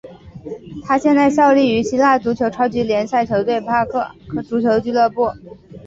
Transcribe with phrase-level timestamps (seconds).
[0.83, 3.85] 他现在效力于希腊足球超级联赛球队帕奥
[4.27, 5.31] 克足球俱乐部。